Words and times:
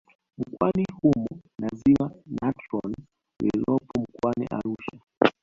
Mkoani 0.37 0.85
humo 1.01 1.27
na 1.59 1.67
Ziwa 1.73 2.11
Natron 2.31 2.95
lililopo 3.41 3.99
Mkoani 4.01 4.47
Arusha 4.51 4.99